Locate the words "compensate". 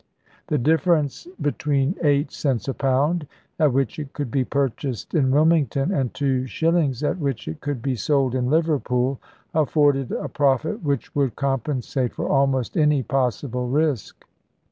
11.35-12.13